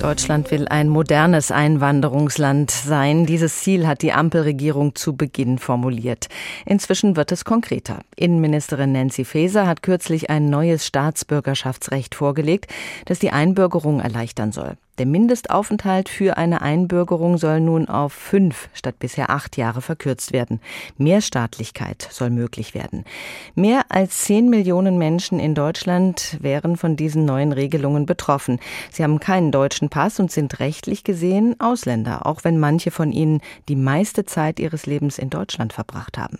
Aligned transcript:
Deutschland 0.00 0.50
will 0.52 0.68
ein 0.68 0.88
modernes 0.88 1.50
Einwanderungsland 1.50 2.70
sein. 2.70 3.26
Dieses 3.26 3.60
Ziel 3.60 3.86
hat 3.86 4.02
die 4.02 4.12
Ampelregierung 4.12 4.94
zu 4.94 5.16
Beginn 5.16 5.58
formuliert. 5.58 6.28
Inzwischen 6.64 7.16
wird 7.16 7.32
es 7.32 7.44
konkreter. 7.44 8.00
Innenministerin 8.14 8.92
Nancy 8.92 9.24
Faeser 9.24 9.66
hat 9.66 9.82
kürzlich 9.82 10.30
ein 10.30 10.50
neues 10.50 10.86
Staatsbürgerschaftsrecht 10.86 12.14
vorgelegt, 12.14 12.70
das 13.06 13.18
die 13.18 13.30
Einbürgerung 13.32 14.00
erleichtern 14.00 14.52
soll. 14.52 14.76
Der 14.98 15.06
Mindestaufenthalt 15.06 16.08
für 16.08 16.36
eine 16.36 16.60
Einbürgerung 16.60 17.38
soll 17.38 17.60
nun 17.60 17.88
auf 17.88 18.12
fünf 18.12 18.68
statt 18.74 18.96
bisher 18.98 19.30
acht 19.30 19.56
Jahre 19.56 19.80
verkürzt 19.80 20.32
werden. 20.32 20.60
Mehrstaatlichkeit 20.96 22.08
soll 22.10 22.30
möglich 22.30 22.74
werden. 22.74 23.04
Mehr 23.54 23.82
als 23.90 24.24
zehn 24.24 24.50
Millionen 24.50 24.98
Menschen 24.98 25.38
in 25.38 25.54
Deutschland 25.54 26.36
wären 26.40 26.76
von 26.76 26.96
diesen 26.96 27.24
neuen 27.24 27.52
Regelungen 27.52 28.06
betroffen. 28.06 28.58
Sie 28.90 29.04
haben 29.04 29.20
keinen 29.20 29.52
deutschen 29.52 29.88
Pass 29.88 30.18
und 30.18 30.32
sind 30.32 30.58
rechtlich 30.58 31.04
gesehen 31.04 31.54
Ausländer, 31.60 32.26
auch 32.26 32.42
wenn 32.42 32.58
manche 32.58 32.90
von 32.90 33.12
ihnen 33.12 33.40
die 33.68 33.76
meiste 33.76 34.24
Zeit 34.24 34.58
ihres 34.58 34.86
Lebens 34.86 35.18
in 35.20 35.30
Deutschland 35.30 35.72
verbracht 35.72 36.18
haben. 36.18 36.38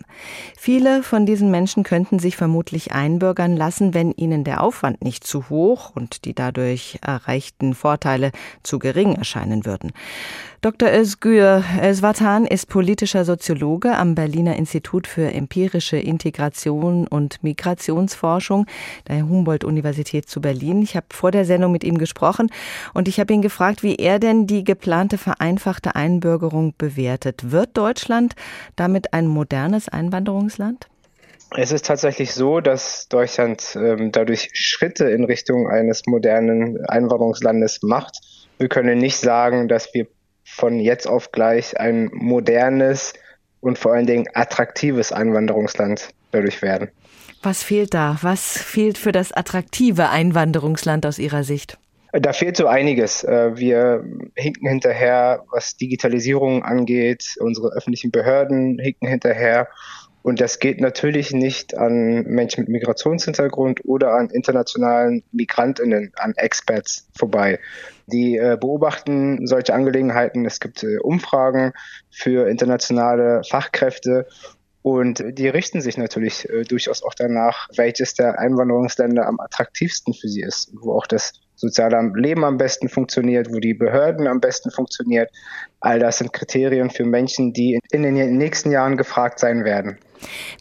Viele 0.57 1.01
von 1.01 1.25
diesen 1.25 1.49
Menschen 1.49 1.83
könnten 1.83 2.19
sich 2.19 2.35
vermutlich 2.35 2.91
einbürgern 2.91 3.55
lassen, 3.55 3.93
wenn 3.93 4.11
ihnen 4.11 4.43
der 4.43 4.61
Aufwand 4.61 5.01
nicht 5.01 5.25
zu 5.25 5.49
hoch 5.49 5.95
und 5.95 6.25
die 6.25 6.33
dadurch 6.35 6.99
erreichten 7.01 7.73
Vorteile 7.73 8.33
zu 8.63 8.79
gering 8.79 9.15
erscheinen 9.15 9.65
würden. 9.65 9.91
Dr. 10.61 10.89
Özgür 10.91 11.63
Özvatan 11.81 12.45
ist 12.45 12.67
politischer 12.67 13.23
Soziologe 13.23 13.95
am 13.95 14.13
Berliner 14.13 14.57
Institut 14.57 15.07
für 15.07 15.31
empirische 15.31 15.95
Integration 15.95 17.07
und 17.07 17.41
Migrationsforschung 17.43 18.65
der 19.07 19.27
Humboldt-Universität 19.27 20.27
zu 20.27 20.41
Berlin. 20.41 20.81
Ich 20.81 20.97
habe 20.97 21.05
vor 21.11 21.31
der 21.31 21.45
Sendung 21.45 21.71
mit 21.71 21.85
ihm 21.85 21.97
gesprochen 21.97 22.51
und 22.93 23.07
ich 23.07 23.21
habe 23.21 23.33
ihn 23.33 23.41
gefragt, 23.41 23.83
wie 23.83 23.95
er 23.95 24.19
denn 24.19 24.47
die 24.47 24.65
geplante 24.65 25.17
vereinfachte 25.17 25.95
Einbürgerung 25.95 26.73
bewertet. 26.77 27.51
Wird 27.51 27.77
Deutschland 27.77 28.35
damit 28.75 29.13
ein 29.13 29.27
modernes 29.27 29.87
Einwanderungsland? 29.87 30.89
Es 31.57 31.71
ist 31.71 31.85
tatsächlich 31.85 32.33
so, 32.33 32.59
dass 32.59 33.07
Deutschland 33.07 33.75
ähm, 33.75 34.11
dadurch 34.11 34.49
Schritte 34.53 35.09
in 35.09 35.23
Richtung 35.23 35.67
eines 35.67 36.05
modernen 36.05 36.85
Einwanderungslandes 36.85 37.79
macht. 37.81 38.19
Wir 38.59 38.67
können 38.67 38.97
nicht 38.99 39.17
sagen, 39.17 39.67
dass 39.67 39.93
wir 39.93 40.07
von 40.43 40.79
jetzt 40.79 41.07
auf 41.07 41.31
gleich 41.31 41.79
ein 41.79 42.09
modernes 42.13 43.13
und 43.61 43.77
vor 43.77 43.93
allen 43.93 44.05
Dingen 44.05 44.25
attraktives 44.33 45.11
Einwanderungsland 45.11 46.09
dadurch 46.31 46.61
werden. 46.61 46.89
Was 47.41 47.63
fehlt 47.63 47.93
da? 47.93 48.17
Was 48.21 48.57
fehlt 48.57 48.97
für 48.97 49.13
das 49.13 49.31
attraktive 49.31 50.09
Einwanderungsland 50.09 51.05
aus 51.05 51.19
Ihrer 51.19 51.43
Sicht? 51.45 51.77
Da 52.11 52.33
fehlt 52.33 52.57
so 52.57 52.67
einiges. 52.67 53.23
Äh, 53.23 53.55
wir 53.55 54.03
hinken 54.35 54.67
hinterher, 54.67 55.45
was 55.51 55.77
Digitalisierung 55.77 56.63
angeht. 56.63 57.35
Unsere 57.39 57.69
öffentlichen 57.69 58.11
Behörden 58.11 58.79
hinken 58.79 59.07
hinterher. 59.07 59.67
Und 60.21 60.41
das 60.41 60.59
geht 60.59 60.81
natürlich 60.81 61.31
nicht 61.31 61.77
an 61.77 62.23
Menschen 62.23 62.61
mit 62.61 62.69
Migrationshintergrund 62.69 63.85
oder 63.85 64.13
an 64.13 64.29
internationalen 64.29 65.23
Migrantinnen, 65.31 66.11
an 66.17 66.33
Experts 66.35 67.07
vorbei. 67.17 67.59
Die 68.07 68.37
äh, 68.37 68.57
beobachten 68.59 69.47
solche 69.47 69.73
Angelegenheiten. 69.73 70.45
Es 70.45 70.59
gibt 70.59 70.83
äh, 70.83 70.97
Umfragen 70.97 71.73
für 72.09 72.49
internationale 72.49 73.43
Fachkräfte 73.43 74.27
und 74.81 75.23
die 75.37 75.47
richten 75.47 75.81
sich 75.81 75.97
natürlich 75.97 76.49
äh, 76.49 76.63
durchaus 76.63 77.03
auch 77.03 77.13
danach, 77.13 77.69
welches 77.75 78.13
der 78.13 78.39
Einwanderungsländer 78.39 79.25
am 79.25 79.39
attraktivsten 79.39 80.13
für 80.13 80.27
sie 80.27 80.41
ist, 80.41 80.71
wo 80.73 80.93
auch 80.93 81.07
das 81.07 81.33
soziale 81.59 82.11
Leben 82.15 82.43
am 82.43 82.57
besten 82.57 82.89
funktioniert, 82.89 83.51
wo 83.51 83.59
die 83.59 83.73
Behörden 83.73 84.27
am 84.27 84.39
besten 84.39 84.71
funktioniert. 84.71 85.29
All 85.79 85.99
das 85.99 86.17
sind 86.17 86.33
Kriterien 86.33 86.89
für 86.89 87.05
Menschen, 87.05 87.53
die 87.53 87.79
in 87.91 88.03
den 88.03 88.37
nächsten 88.37 88.71
Jahren 88.71 88.97
gefragt 88.97 89.39
sein 89.39 89.63
werden. 89.63 89.97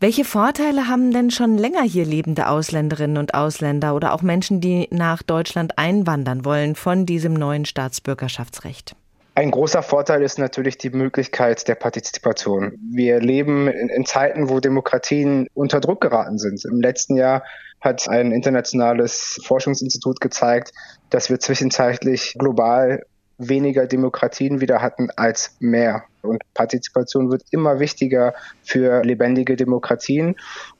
Welche 0.00 0.24
Vorteile 0.24 0.86
haben 0.86 1.12
denn 1.12 1.30
schon 1.30 1.58
länger 1.58 1.82
hier 1.82 2.04
lebende 2.04 2.48
Ausländerinnen 2.48 3.16
und 3.16 3.34
Ausländer 3.34 3.94
oder 3.94 4.12
auch 4.12 4.22
Menschen, 4.22 4.60
die 4.60 4.86
nach 4.90 5.22
Deutschland 5.22 5.78
einwandern 5.78 6.44
wollen 6.44 6.76
von 6.76 7.06
diesem 7.06 7.32
neuen 7.34 7.64
Staatsbürgerschaftsrecht? 7.64 8.94
Ein 9.38 9.52
großer 9.52 9.84
Vorteil 9.84 10.22
ist 10.22 10.40
natürlich 10.40 10.78
die 10.78 10.90
Möglichkeit 10.90 11.68
der 11.68 11.76
Partizipation. 11.76 12.76
Wir 12.90 13.20
leben 13.20 13.68
in, 13.68 13.88
in, 13.88 14.04
Zeiten, 14.04 14.48
wo 14.48 14.58
Demokratien 14.58 15.46
unter 15.54 15.78
Druck 15.78 16.00
geraten 16.00 16.38
sind. 16.38 16.64
Im 16.64 16.80
letzten 16.80 17.14
Jahr 17.14 17.44
hat 17.80 18.08
ein 18.08 18.32
internationales 18.32 19.40
Forschungsinstitut 19.44 20.20
gezeigt, 20.20 20.72
dass 21.10 21.30
wir 21.30 21.38
zwischenzeitlich 21.38 22.34
global 22.36 23.04
weniger 23.38 23.86
Demokratien 23.86 24.60
wieder 24.60 24.82
hatten 24.82 25.08
als 25.14 25.54
mehr. 25.60 26.02
Und 26.22 26.42
Partizipation 26.54 27.30
wird 27.30 27.44
immer 27.52 27.78
wichtiger 27.78 28.34
für 28.64 29.04
lebendige 29.04 29.54
Demokratien. 29.54 30.34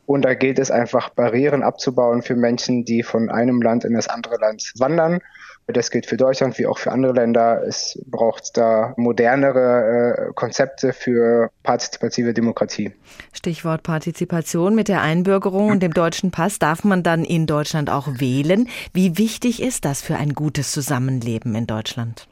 Und 0.09 0.25
da 0.25 0.33
gilt 0.33 0.59
es 0.59 0.71
einfach, 0.71 1.11
Barrieren 1.11 1.63
abzubauen 1.63 2.23
für 2.23 2.35
Menschen, 2.35 2.87
die 2.87 3.03
von 3.03 3.29
einem 3.29 3.61
Land 3.61 3.85
in 3.85 3.93
das 3.93 4.09
andere 4.09 4.37
Land 4.41 4.73
wandern. 4.79 5.21
Das 5.67 5.91
gilt 5.91 6.07
für 6.07 6.17
Deutschland 6.17 6.59
wie 6.59 6.67
auch 6.67 6.79
für 6.79 6.93
andere 6.93 7.13
Länder. 7.13 7.63
Es 7.69 8.03
braucht 8.07 8.57
da 8.57 8.95
modernere 8.97 10.31
äh, 10.31 10.33
Konzepte 10.33 10.95
für 10.95 11.51
partizipative 11.63 12.33
Demokratie. 12.33 12.93
Stichwort 13.35 13.83
Partizipation 13.83 14.75
mit 14.75 14.89
der 14.89 15.03
Einbürgerung 15.03 15.69
und 15.69 15.83
dem 15.83 15.93
deutschen 15.93 16.31
Pass. 16.31 16.59
Darf 16.59 16.85
man 16.85 17.03
dann 17.03 17.23
in 17.23 17.47
Deutschland 17.47 17.91
auch 17.91 18.09
wählen? 18.19 18.67
Wie 18.95 19.19
wichtig 19.19 19.61
ist 19.61 19.85
das 19.85 20.01
für 20.01 20.17
ein 20.17 20.33
gutes 20.33 20.73
Zusammenleben 20.73 21.55
in 21.55 21.67
Deutschland? 21.67 22.29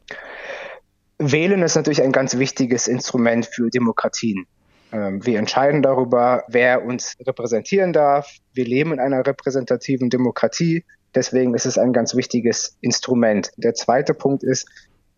Wählen 1.18 1.60
ist 1.62 1.76
natürlich 1.76 2.02
ein 2.02 2.12
ganz 2.12 2.38
wichtiges 2.38 2.88
Instrument 2.88 3.44
für 3.44 3.68
Demokratien. 3.68 4.46
Ähm, 4.96 5.26
wir 5.26 5.38
entscheiden 5.38 5.82
darüber, 5.82 6.44
wer 6.48 6.84
uns 6.84 7.16
repräsentieren 7.26 7.92
darf. 7.92 8.36
Wir 8.54 8.64
leben 8.64 8.92
in 8.92 9.00
einer 9.00 9.26
repräsentativen 9.26 10.08
Demokratie. 10.08 10.84
Deswegen 11.14 11.54
ist 11.54 11.66
es 11.66 11.76
ein 11.76 11.92
ganz 11.92 12.14
wichtiges 12.14 12.76
Instrument. 12.80 13.50
Der 13.56 13.74
zweite 13.74 14.14
Punkt 14.14 14.42
ist, 14.42 14.68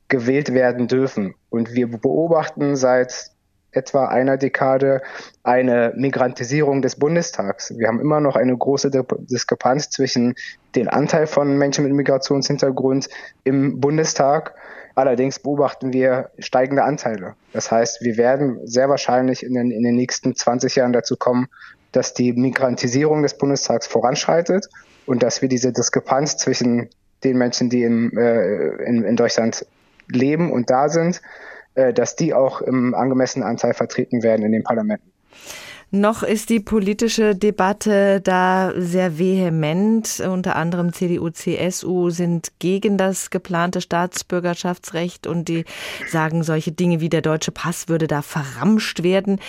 gewählt 0.09 0.53
werden 0.53 0.89
dürfen. 0.89 1.35
Und 1.51 1.75
wir 1.75 1.87
beobachten 1.89 2.77
seit 2.77 3.31
etwa 3.73 4.07
einer 4.07 4.37
Dekade 4.37 5.03
eine 5.43 5.93
Migrantisierung 5.97 6.83
des 6.83 6.97
Bundestags. 6.97 7.73
Wir 7.77 7.89
haben 7.89 8.01
immer 8.01 8.21
noch 8.21 8.37
eine 8.37 8.57
große 8.57 8.91
Diskrepanz 8.91 9.91
zwischen 9.91 10.35
dem 10.75 10.89
Anteil 10.89 11.27
von 11.27 11.57
Menschen 11.57 11.85
mit 11.85 11.93
Migrationshintergrund 11.93 13.09
im 13.45 13.81
Bundestag 13.81 14.55
Allerdings 14.99 15.39
beobachten 15.39 15.93
wir 15.93 16.31
steigende 16.41 16.83
Anteile. 16.83 17.37
Das 17.53 17.71
heißt, 17.71 18.03
wir 18.03 18.17
werden 18.17 18.59
sehr 18.67 18.89
wahrscheinlich 18.89 19.45
in 19.45 19.55
den, 19.55 19.71
in 19.71 19.85
den 19.85 19.95
nächsten 19.95 20.35
20 20.35 20.75
Jahren 20.75 20.93
dazu 20.93 21.17
kommen, 21.17 21.47
dass 21.93 22.15
die 22.15 22.33
Migrantisierung 22.33 23.23
des 23.23 23.39
Bundestags 23.39 23.87
voranschreitet 23.87 24.69
und 25.07 25.23
dass 25.23 25.41
wir 25.41 25.49
diese 25.49 25.73
Diskrepanz 25.73 26.37
zwischen 26.37 26.91
den 27.23 27.39
Menschen, 27.39 27.71
die 27.71 27.85
in, 27.85 28.11
äh, 28.17 28.71
in, 28.87 29.05
in 29.05 29.15
Deutschland 29.15 29.65
leben 30.09 30.51
und 30.51 30.69
da 30.69 30.89
sind, 30.89 31.23
dass 31.95 32.17
die 32.17 32.35
auch 32.35 32.61
im 32.61 32.95
angemessenen 32.95 33.47
Anteil 33.47 33.75
vertreten 33.75 34.23
werden 34.23 34.45
in 34.45 34.53
den 34.53 34.65
Parlamenten. 34.65 35.13
Noch 35.91 36.23
ist 36.23 36.51
die 36.51 36.61
politische 36.61 37.35
Debatte 37.35 38.21
da 38.21 38.75
sehr 38.77 39.19
vehement. 39.19 40.21
Unter 40.21 40.57
anderem 40.57 40.93
CDU, 40.93 41.31
CSU 41.31 42.11
sind 42.11 42.53
gegen 42.59 42.99
das 42.99 43.31
geplante 43.31 43.81
Staatsbürgerschaftsrecht 43.81 45.27
und 45.27 45.49
die 45.49 45.65
sagen, 46.07 46.43
solche 46.43 46.73
Dinge 46.73 47.01
wie 47.01 47.09
der 47.09 47.23
deutsche 47.23 47.53
Pass 47.53 47.89
würde 47.89 48.07
da 48.07 48.21
verramscht 48.21 49.03
werden. 49.03 49.41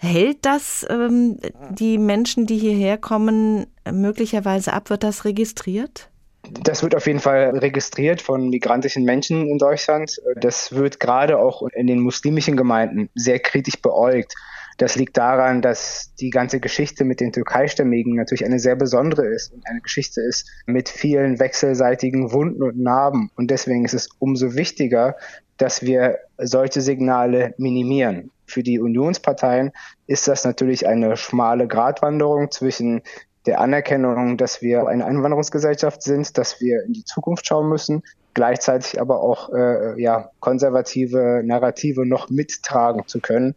Hält 0.00 0.38
das 0.44 0.84
ähm, 0.90 1.38
die 1.70 1.98
Menschen, 1.98 2.46
die 2.46 2.58
hierher 2.58 2.98
kommen, 2.98 3.66
möglicherweise 3.88 4.72
ab? 4.72 4.90
Wird 4.90 5.04
das 5.04 5.24
registriert? 5.24 6.10
Das 6.50 6.82
wird 6.82 6.94
auf 6.94 7.06
jeden 7.06 7.20
Fall 7.20 7.56
registriert 7.56 8.20
von 8.20 8.48
migrantischen 8.48 9.04
Menschen 9.04 9.48
in 9.48 9.58
Deutschland. 9.58 10.20
Das 10.36 10.72
wird 10.72 11.00
gerade 11.00 11.38
auch 11.38 11.62
in 11.74 11.86
den 11.86 12.00
muslimischen 12.00 12.56
Gemeinden 12.56 13.08
sehr 13.14 13.38
kritisch 13.38 13.80
beäugt. 13.80 14.34
Das 14.76 14.96
liegt 14.96 15.16
daran, 15.16 15.62
dass 15.62 16.14
die 16.18 16.30
ganze 16.30 16.58
Geschichte 16.58 17.04
mit 17.04 17.20
den 17.20 17.32
Türkeistämmigen 17.32 18.16
natürlich 18.16 18.44
eine 18.44 18.58
sehr 18.58 18.74
besondere 18.74 19.26
ist 19.26 19.52
und 19.52 19.66
eine 19.66 19.80
Geschichte 19.80 20.20
ist 20.20 20.48
mit 20.66 20.88
vielen 20.88 21.38
wechselseitigen 21.38 22.32
Wunden 22.32 22.62
und 22.62 22.78
Narben. 22.78 23.30
Und 23.36 23.50
deswegen 23.50 23.84
ist 23.84 23.94
es 23.94 24.08
umso 24.18 24.54
wichtiger, 24.54 25.16
dass 25.58 25.82
wir 25.82 26.18
solche 26.38 26.80
Signale 26.80 27.54
minimieren. 27.56 28.30
Für 28.46 28.62
die 28.62 28.80
Unionsparteien 28.80 29.70
ist 30.06 30.26
das 30.26 30.44
natürlich 30.44 30.86
eine 30.86 31.16
schmale 31.16 31.68
Gratwanderung 31.68 32.50
zwischen 32.50 33.02
der 33.46 33.60
Anerkennung, 33.60 34.36
dass 34.36 34.62
wir 34.62 34.86
eine 34.86 35.04
Einwanderungsgesellschaft 35.04 36.02
sind, 36.02 36.38
dass 36.38 36.60
wir 36.60 36.84
in 36.84 36.92
die 36.92 37.04
Zukunft 37.04 37.46
schauen 37.46 37.68
müssen, 37.68 38.02
gleichzeitig 38.32 39.00
aber 39.00 39.20
auch 39.20 39.52
äh, 39.52 40.00
ja, 40.00 40.30
konservative 40.40 41.42
Narrative 41.44 42.06
noch 42.06 42.30
mittragen 42.30 43.06
zu 43.06 43.20
können 43.20 43.54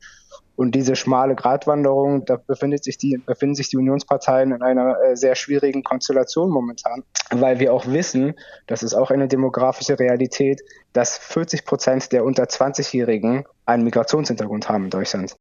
Und 0.58 0.74
diese 0.74 0.96
schmale 0.96 1.36
Gratwanderung, 1.36 2.26
da 2.26 2.36
befindet 2.36 2.84
sich 2.84 2.98
die, 2.98 3.18
befinden 3.18 3.54
sich 3.54 3.70
die 3.70 3.78
Unionsparteien 3.78 4.52
in 4.52 4.64
einer 4.64 4.98
äh, 5.04 5.16
sehr 5.16 5.36
schwierigen 5.36 5.84
Konstellation 5.84 6.50
momentan, 6.50 7.04
weil 7.30 7.60
wir 7.60 7.72
auch 7.74 7.86
wissen, 7.86 8.34
das 8.66 8.82
ist 8.82 8.96
auch 8.96 9.12
eine 9.12 9.28
demografische 9.28 10.00
Realität, 10.00 10.62
dass 10.94 11.16
40 11.20 11.64
Prozent 11.64 12.12
der 12.12 12.26
unter 12.26 12.46
20-Jährigen 12.46 13.46
einen 13.68 13.84
Migrationshintergrund 13.84 14.68
haben 14.68 14.86
in 14.86 14.90
Deutschland. 14.90 15.36